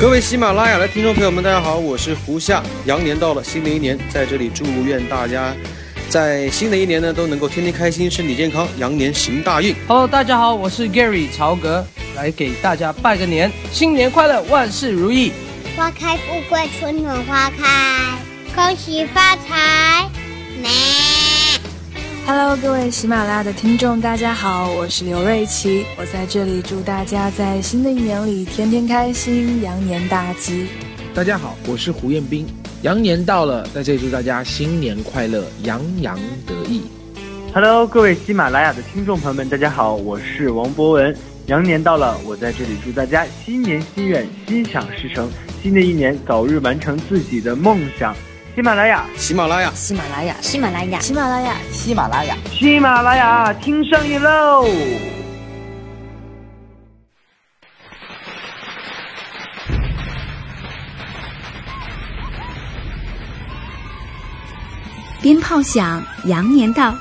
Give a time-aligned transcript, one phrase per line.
[0.00, 2.62] 各位喜马拉雅的听众朋友们，大家好，我是胡夏。
[2.86, 5.54] 羊年到了，新的一年，在这里祝愿大家
[6.08, 9.76] 在新的一年呢都能够天天开心，身体健康，羊年行大运。
[9.86, 11.86] Hello，大家好，我是 Gary 曹格，
[12.16, 15.32] 来给大家拜个年，新年快乐，万事如意，
[15.76, 18.16] 花开富贵，春暖花开，
[18.54, 20.08] 恭喜发财，
[20.62, 21.09] 美。
[22.32, 30.68] Hello，各位喜马拉雅的听众，大家好，我是刘瑞琪，我在这里祝大家在新的一年里天天开心，羊年大吉。
[31.12, 32.46] 大家好，我是胡彦斌，
[32.82, 36.16] 羊年到了，在这里祝大家新年快乐，洋洋
[36.46, 36.82] 得意。
[37.52, 41.12] Hello，各位喜马拉雅的听众朋友们，大家好，我是王博文，
[41.46, 45.28] 羊年到了，我在这里祝大家新年心愿心想事成，
[45.60, 48.14] 新的一年早日完成自己的梦想。
[48.52, 54.66] 喜马拉雅，喜马拉雅，喜马拉雅，喜马拉雅，喜马拉雅，喜马拉雅，喜马拉雅，听声音喽！
[65.22, 66.92] 鞭炮响，羊年到，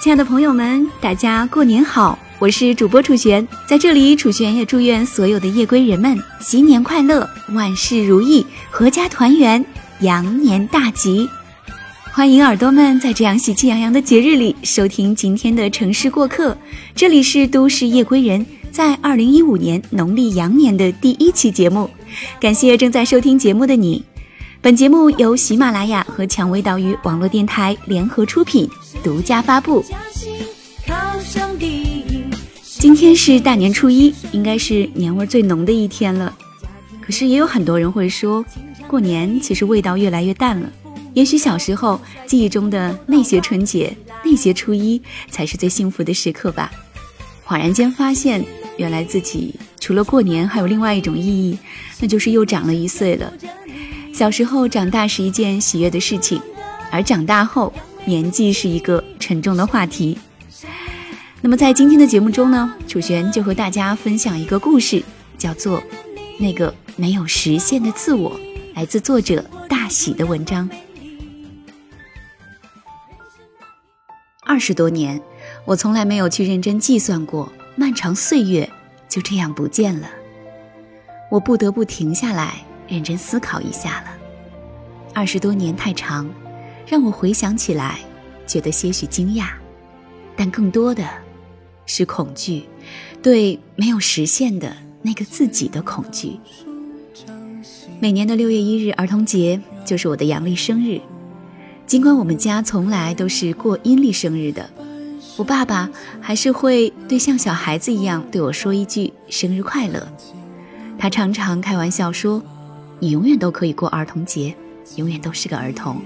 [0.00, 2.18] 亲爱的朋友们，大家过年好！
[2.38, 9.64] 我是主播楚璇，在这里，楚璇也祝愿所有的夜归人们新年快乐，万事如意，阖家团圆。
[10.00, 11.28] 羊年大吉！
[12.12, 16.56] 欢迎耳朵们在这样喜气洋洋的节日里收听今天的城市过客。
[16.96, 21.88] 这里是都市夜归人，在二零一五年农历羊年的第一期节目。
[22.40, 24.04] 感谢正在收听节目的你。
[24.60, 28.68] 本节目由喜马拉雅和蔷薇岛屿网络电台联合出品，
[29.02, 29.84] 独家发布。
[32.64, 36.34] 今天是大年初一，应该是年味最浓的一天了。
[37.00, 38.44] 可是也有很多人会说。
[38.94, 40.70] 过年其实味道越来越淡了，
[41.14, 43.92] 也许小时候记忆中的那些春节、
[44.24, 46.70] 那些初一才是最幸福的时刻吧。
[47.44, 48.44] 恍然间发现，
[48.76, 51.58] 原来自己除了过年，还有另外一种意义，
[51.98, 53.32] 那就是又长了一岁了。
[54.12, 56.40] 小时候长大是一件喜悦的事情，
[56.92, 57.72] 而长大后
[58.04, 60.16] 年纪是一个沉重的话题。
[61.40, 65.02] 那么在今天的节目中呢，楚璇就和大家分享一个故事，
[65.36, 65.80] 叫做
[66.38, 68.30] 《那个没有实现的自我》。
[68.74, 70.68] 来自作者大喜的文章。
[74.44, 75.20] 二十多年，
[75.64, 78.68] 我从来没有去认真计算过，漫长岁月
[79.08, 80.08] 就这样不见了。
[81.30, 84.08] 我不得不停下来，认真思考一下了。
[85.14, 86.28] 二十多年太长，
[86.84, 88.00] 让我回想起来，
[88.44, 89.50] 觉得些许惊讶，
[90.34, 91.08] 但更多的
[91.86, 92.68] 是恐惧，
[93.22, 96.40] 对没有实现的那个自己的恐惧。
[98.00, 101.00] 每年的六月一日儿童节就是我的阳历生日，
[101.86, 104.68] 尽管我们家从来都是过阴历生日的，
[105.36, 105.88] 我爸爸
[106.20, 110.06] 还是会对像小孩子一样对我说一句生日快乐。
[110.98, 112.42] 他常常开玩笑说
[113.00, 114.54] ：“你永远都可以过儿童节，
[114.96, 116.02] 永远都是个儿童。”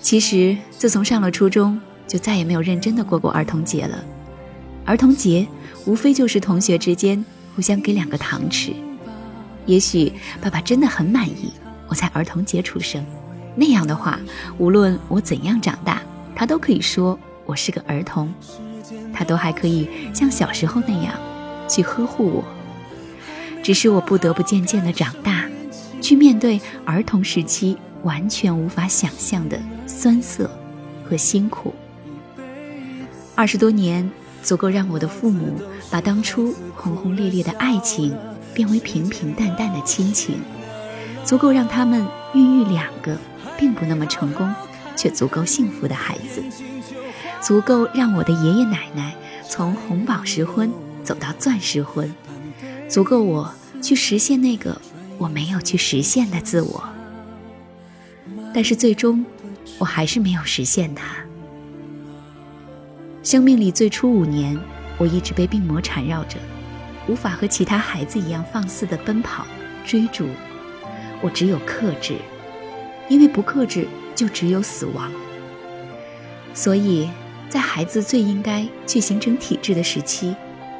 [0.00, 4.02] 其实自从上了初中，就再也没有认真的过过儿童节了。
[4.86, 5.46] 儿童节
[5.84, 7.22] 无非就是同学之间
[7.54, 8.72] 互相给两个糖吃。
[9.70, 11.52] 也许爸爸真的很满意
[11.86, 13.04] 我在儿童节出生，
[13.54, 14.18] 那样的话，
[14.58, 16.02] 无论我怎样长大，
[16.34, 17.16] 他都可以说
[17.46, 18.34] 我是个儿童，
[19.14, 21.14] 他都还可以像小时候那样
[21.68, 22.44] 去呵护我。
[23.62, 25.44] 只是我不得不渐渐的长大，
[26.02, 29.56] 去面对儿童时期完全无法想象的
[29.86, 30.50] 酸涩
[31.08, 31.72] 和辛苦。
[33.36, 34.10] 二十多年
[34.42, 35.60] 足够让我的父母
[35.92, 38.12] 把当初轰轰烈烈的爱情。
[38.60, 40.38] 变为平平淡淡的亲情，
[41.24, 43.16] 足够让他们孕育两个
[43.58, 44.54] 并不那么成功
[44.94, 46.42] 却足够幸福的孩子，
[47.40, 49.14] 足够让我的爷爷奶奶
[49.48, 50.70] 从红宝石婚
[51.02, 52.14] 走到钻石婚，
[52.86, 53.50] 足够我
[53.80, 54.78] 去实现那个
[55.16, 56.84] 我没有去实现的自我。
[58.52, 59.24] 但是最终，
[59.78, 61.06] 我还是没有实现它。
[63.22, 64.60] 生命里最初五年，
[64.98, 66.36] 我一直被病魔缠绕着。
[67.08, 69.46] 无法和其他孩子一样放肆的奔跑、
[69.84, 70.28] 追逐，
[71.20, 72.16] 我只有克制，
[73.08, 75.10] 因为不克制就只有死亡。
[76.54, 77.10] 所以
[77.48, 80.34] 在孩子最应该去形成体质的时期，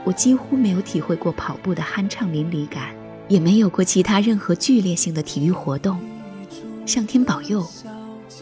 [0.04, 2.94] 我几乎没有体会过跑步的酣畅淋漓感，
[3.28, 5.98] 也没有过其他任何剧烈性的体育活动。
[6.86, 7.68] 上天保佑，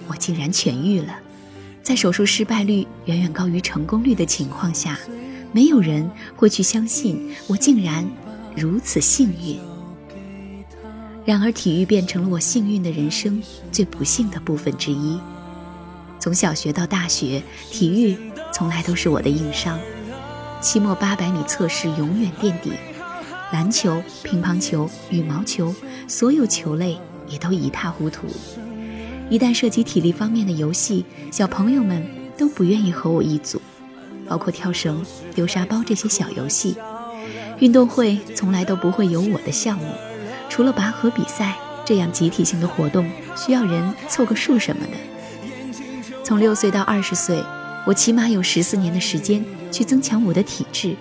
[0.06, 1.19] 我竟然痊愈了，
[1.82, 4.98] 在手术失败率远远高于成功率的情况下。
[5.52, 8.08] 没有人会去相信我竟然
[8.56, 9.58] 如此幸运。
[11.24, 15.18] 然而，体育变成了我幸运的人生最不幸的部分之一。
[16.18, 18.16] 从小学到大学，体育
[18.52, 19.78] 从来都是我的硬伤。
[20.60, 22.72] 期末八百米测试永远垫底，
[23.52, 25.74] 篮球、乒乓球、羽毛球，
[26.08, 26.98] 所有球类
[27.28, 28.26] 也都一塌糊涂。
[29.30, 32.04] 一旦涉及体力方面的游戏，小朋友们
[32.36, 33.60] 都不愿意和我一组，
[34.28, 35.04] 包括跳绳、
[35.34, 36.76] 丢沙包这些小游戏。
[37.58, 39.86] 运动会从来都不会有我的项目，
[40.48, 44.92] 除了拔河比赛这样集体性的活动，需要人凑个数什么的。
[46.22, 47.42] 从六岁到二十岁，
[47.86, 50.94] 我起码有十四年的时间去增强我的体质，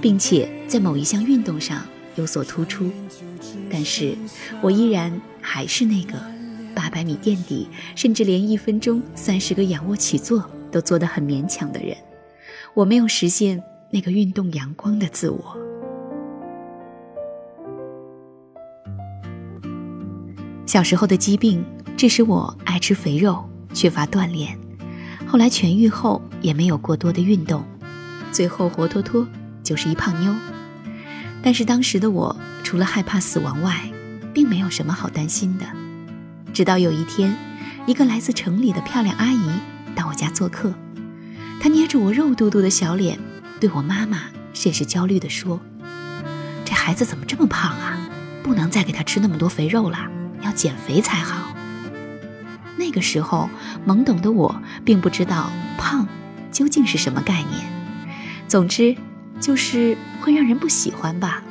[0.00, 1.82] 并且在某一项运动上
[2.14, 2.90] 有所突出。
[3.70, 4.16] 但是，
[4.60, 6.14] 我依然还是那个
[6.74, 11.96] 八百米垫底，甚至连一分钟三十个仰卧起坐都做得很勉强的人。
[12.76, 15.56] 我没有实现那个运动阳光的自我。
[20.66, 21.64] 小时候的疾病
[21.96, 23.42] 致使我爱吃肥肉，
[23.72, 24.58] 缺乏锻炼。
[25.26, 27.64] 后来痊愈后也没有过多的运动，
[28.30, 29.26] 最后活脱脱
[29.62, 30.34] 就是一胖妞。
[31.42, 33.90] 但是当时的我除了害怕死亡外，
[34.34, 35.64] 并没有什么好担心的。
[36.52, 37.34] 直到有一天，
[37.86, 39.48] 一个来自城里的漂亮阿姨
[39.94, 40.74] 到我家做客，
[41.66, 43.18] 他捏着我肉嘟嘟的小脸，
[43.58, 44.20] 对我妈妈
[44.54, 45.60] 甚是焦虑地说
[46.64, 48.08] ：“这孩子怎么这么胖啊？
[48.44, 49.98] 不能再给他吃那么多肥肉了。”
[50.42, 51.56] 要减肥才好。
[52.76, 53.50] 那个时候，
[53.84, 56.06] 懵懂的我并不知道胖
[56.52, 57.66] 究竟是什么概念。
[58.46, 58.96] 总之，
[59.40, 61.42] 就是会让人不喜欢吧。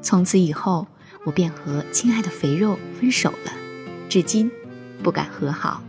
[0.00, 0.86] 从此以后，
[1.24, 3.52] 我便和亲爱的肥肉分手了，
[4.08, 4.48] 至今
[5.02, 5.82] 不敢和好。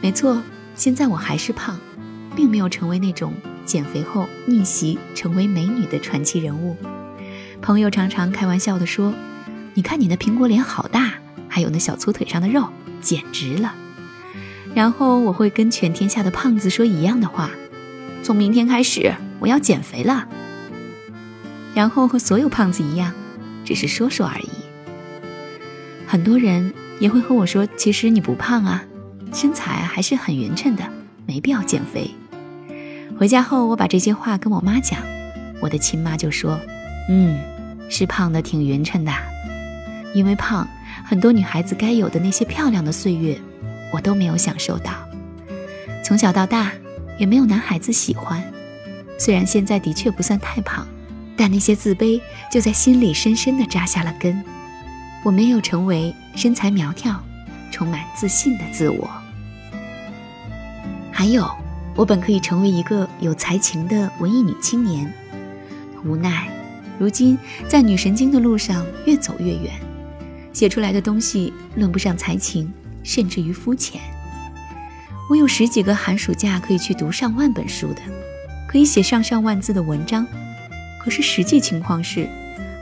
[0.00, 0.42] 没错，
[0.82, 1.78] 现在我还是胖，
[2.34, 3.32] 并没有成为那种
[3.64, 6.76] 减肥后逆袭成为美女的传奇人物。
[7.60, 9.14] 朋友常常开玩笑地说。
[9.74, 11.14] 你看你的苹果脸好大，
[11.48, 12.68] 还有那小粗腿上的肉，
[13.00, 13.76] 简直了。
[14.74, 17.48] 然后我会跟全天下的胖子说一样的话：
[18.24, 20.26] 从明天开始，我要减肥了。
[21.76, 23.14] 然后和所有胖子一样，
[23.64, 24.50] 只是说说而已。
[26.08, 28.84] 很多人也会和我说：其实你不胖啊，
[29.32, 30.84] 身材还是很匀称的，
[31.26, 32.10] 没必要减肥。
[33.18, 34.98] 回家后，我把这些话跟我妈讲，
[35.60, 36.58] 我的亲妈就说：
[37.08, 37.38] 嗯，
[37.88, 39.12] 是胖的挺匀称的。
[40.14, 40.68] 因为胖，
[41.04, 43.38] 很多女孩子该有的那些漂亮的岁月，
[43.92, 44.92] 我都没有享受到。
[46.04, 46.72] 从小到大，
[47.18, 48.42] 也没有男孩子喜欢。
[49.18, 50.86] 虽然现在的确不算太胖，
[51.36, 52.20] 但那些自卑
[52.50, 54.42] 就在心里深深地扎下了根。
[55.24, 57.22] 我没有成为身材苗条、
[57.70, 59.08] 充满自信的自我。
[61.12, 61.48] 还有，
[61.94, 65.12] 我本可以成为一个有才情的文艺女青年，
[66.04, 66.48] 无奈，
[66.98, 67.38] 如今
[67.68, 69.70] 在女神经的路上越走越远。
[70.52, 72.72] 写出来的东西论不上才情，
[73.02, 74.00] 甚至于肤浅。
[75.30, 78.00] 我有十几个寒暑假可以去读上万本书的，
[78.66, 80.26] 可以写上上万字的文章。
[81.02, 82.28] 可是实际情况是，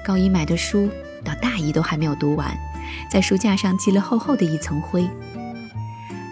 [0.05, 0.89] 高一买的书
[1.23, 2.57] 到大一都还没有读完，
[3.11, 5.07] 在书架上积了厚厚的一层灰。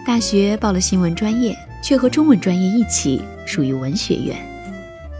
[0.05, 4.37] 大学报了新闻专业，却和中文专业一起属于文学院，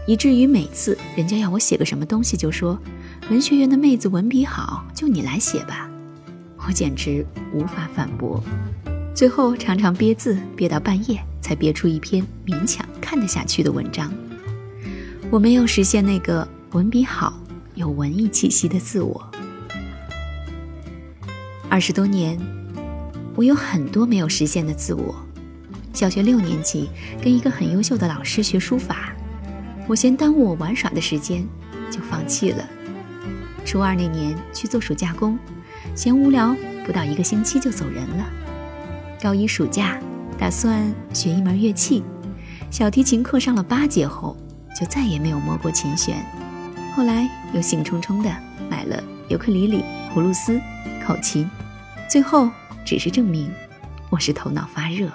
[0.06, 2.78] 以至于每次人家要我写个什么东西，就说
[3.30, 5.90] 文学院的妹子文笔好，就你来写吧。
[6.66, 8.42] 我简直无法反驳，
[9.14, 14.12] 最后常常憋字憋到半夜，才憋出一篇勉强看得下去的文章。
[15.30, 17.32] 我没有实现那个文笔好、
[17.74, 19.26] 有文艺气息的自我。
[21.68, 22.38] 二十多年，
[23.36, 25.14] 我有很多没有实现的自我。
[25.92, 26.88] 小学六年级
[27.22, 29.12] 跟一个很优秀的老师学书法，
[29.86, 31.44] 我嫌耽误我玩耍的时间，
[31.90, 32.64] 就放弃了。
[33.64, 35.38] 初二那年去做暑假工。
[35.94, 36.54] 嫌无聊，
[36.86, 38.30] 不到一个星期就走人了。
[39.20, 39.98] 高一暑假
[40.38, 42.02] 打算学一门乐器，
[42.70, 44.36] 小提琴课上了八节后，
[44.78, 46.24] 就再也没有摸过琴弦。
[46.94, 48.30] 后来又兴冲冲的
[48.70, 50.60] 买了尤克里里、葫芦丝、
[51.04, 51.48] 口琴，
[52.08, 52.48] 最后
[52.84, 53.50] 只是证明
[54.10, 55.10] 我是头脑发热。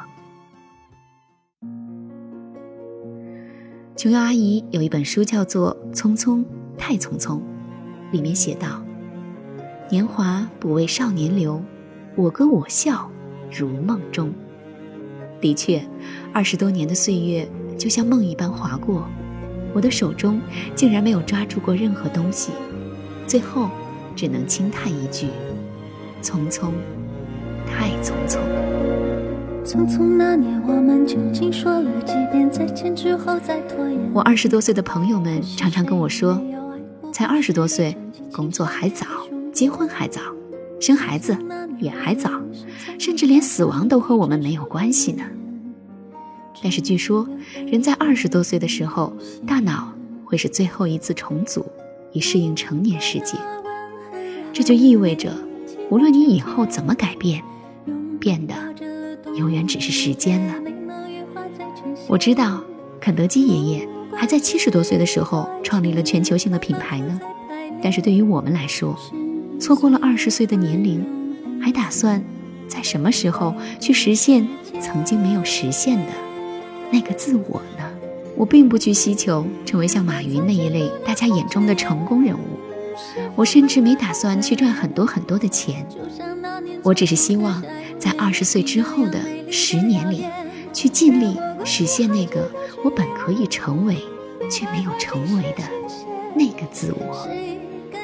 [4.06, 6.46] 琼瑶阿姨有一本书叫做《匆匆
[6.78, 7.40] 太匆匆》，
[8.12, 8.80] 里面写道。
[9.90, 11.60] 年华不为少年留，
[12.16, 13.10] 我歌我笑
[13.52, 14.32] 如梦中。
[15.42, 15.84] 的确，
[16.32, 19.10] 二十多年的岁月就像梦一般划过，
[19.74, 20.40] 我的手中
[20.76, 22.52] 竟然没有抓住过任何东西，
[23.26, 23.72] 最后
[24.16, 25.30] 只能轻叹一句：
[26.22, 26.70] 匆匆，
[27.66, 29.15] 太匆匆。
[29.66, 34.00] 匆匆那年，我们究竟说了几遍再见之后再拖延？
[34.14, 36.40] 我二十多岁的朋友们常常跟我说，
[37.12, 37.98] 才二十多岁，
[38.32, 39.08] 工作还早。
[39.52, 40.22] 结婚还早，
[40.80, 41.36] 生孩子
[41.80, 42.30] 也还早，
[43.00, 45.24] 甚至连死亡都和我们没有关系呢。
[46.62, 47.28] 但是据说，
[47.66, 49.16] 人在二十多岁的时候，
[49.48, 49.92] 大脑
[50.26, 51.66] 会是最后一次重组，
[52.12, 53.36] 以适应成年世界。
[54.54, 55.34] 这就意味着，
[55.90, 57.42] 无论你以后怎么改变，
[58.20, 58.54] 变的
[59.36, 60.56] 永远只是时间了。
[62.08, 62.62] 我知道，
[63.00, 67.20] 肯德基爷爷还在七十多岁的时候创立了全球性的品牌呢。
[67.82, 68.98] 但是对于我们来说，
[69.60, 71.04] 错过了二十岁的年龄，
[71.62, 72.24] 还打算
[72.68, 74.48] 在什么时候去实现
[74.80, 76.12] 曾经没有实现的
[76.92, 77.84] 那个自我呢？
[78.36, 82.60] 我并不去希求成为像马云那一类大家眼中的成功人物，
[83.36, 85.88] 我甚至没打算去赚很多很多的钱。
[86.84, 87.64] 我只是希望
[87.98, 89.20] 在二十岁之后的
[89.52, 90.26] 十年里，
[90.74, 92.50] 去尽力实现那个
[92.84, 93.98] 我本可以成为
[94.50, 95.64] 却没有成为的
[96.36, 97.28] 那个自我。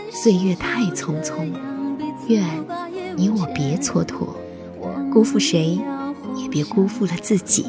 [0.09, 1.49] 岁月太匆匆，
[2.27, 2.43] 愿
[3.15, 4.27] 你我别蹉跎，
[5.11, 5.79] 辜负谁
[6.35, 7.65] 也别辜负了自己。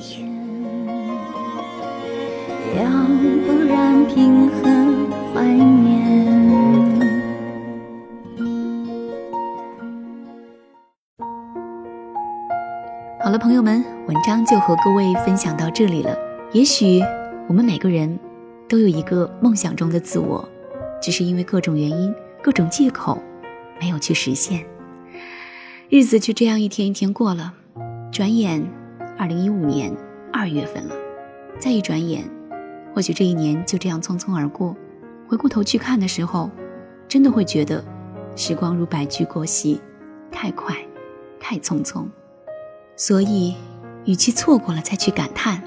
[2.75, 2.85] 要
[3.47, 4.63] 不然凭何
[5.35, 5.92] 怀念？
[13.33, 16.15] 好了，朋友们，文章就和各位分享到这里了。
[16.53, 17.01] 也许
[17.49, 18.21] 我们每个人
[18.69, 20.47] 都有一个梦想中的自我，
[21.01, 23.19] 只是因为各种原因、各种借口，
[23.81, 24.63] 没有去实现。
[25.89, 27.55] 日子就这样一天一天过了，
[28.13, 28.63] 转眼，
[29.17, 29.91] 二零一五年
[30.31, 30.95] 二月份了，
[31.59, 32.25] 再一转眼。
[32.95, 34.77] 或许这一年就这样匆匆而过，
[35.27, 36.51] 回过头去看的时候，
[37.09, 37.83] 真的会觉得
[38.37, 39.81] 时光如白驹过隙，
[40.31, 40.77] 太快，
[41.41, 42.05] 太匆匆。
[42.97, 43.55] 所以，
[44.05, 45.63] 与其错过了再去感叹，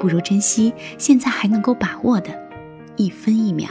[0.00, 2.30] 不如珍惜现在还能够把握的
[2.96, 3.68] 一分一秒。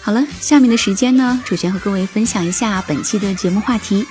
[0.00, 4.04] 好了，下面的时间呢，主旋和各位分享一下本期的节目话题。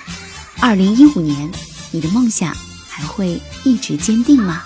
[0.62, 1.50] 二零一五年，
[1.91, 2.56] 你的梦想
[2.88, 4.63] 还会一直坚定吗？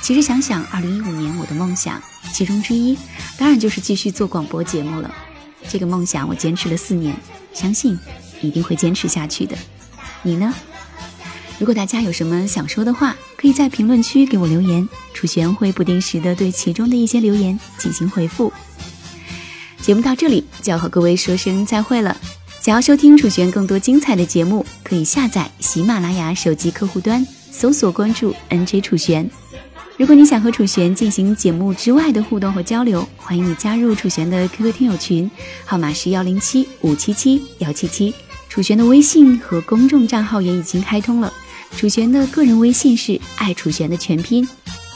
[0.00, 2.00] 其实想想，二零一五年我的梦想，
[2.32, 2.96] 其中之一
[3.36, 5.14] 当然就是继续做广播节目了。
[5.68, 7.16] 这个梦想我坚持了四年，
[7.52, 7.98] 相信
[8.40, 9.56] 一定会坚持下去的。
[10.22, 10.52] 你呢？
[11.58, 18.52] 如果大家有什么想说的话，可以在评论区给我留言，楚璇会不定时的对其中的一些留言进行回复。
[19.80, 22.16] 节目到这里就要和各位说声再会了。
[22.60, 29.30] 想要收听楚璇更多精彩的节目，可以下载喜马拉雅手机客户端，搜索关注 NJ 楚璇。
[29.96, 35.30] 如果你想和楚璇进行节目之外的互动和交流，欢迎你加入楚璇的 QQ 听友群，
[35.64, 38.12] 号码是幺零七五七七幺七七。
[38.48, 41.32] 楚璇的微信和公众账号也已经开通了，
[41.76, 44.48] 楚璇的个人微信是爱楚璇的全拼。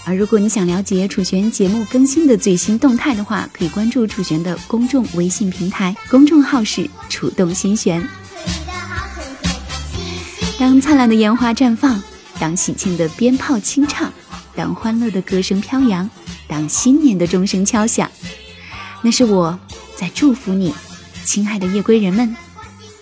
[0.05, 8.05] 而如果你想了解楚璇节目更新的最新动态的话，可以关注楚璇的公众微信平台，公众号是“楚动心弦”。
[10.59, 12.02] 当灿烂的烟花绽放，
[12.40, 14.12] 当喜庆的鞭炮清唱，
[14.58, 16.10] 当欢乐的歌声飘扬，
[16.48, 18.10] 当新年的钟声敲响，
[19.02, 19.56] 那是我
[19.94, 20.74] 在祝福你，
[21.24, 22.36] 亲爱的夜归人们。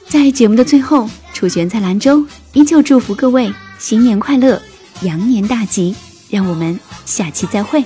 [0.06, 4.60] 在节目的最后，楚璇在兰州依旧祝福各位新年快乐，
[5.00, 5.96] 羊年大吉。
[6.28, 7.82] 让我们下期再会。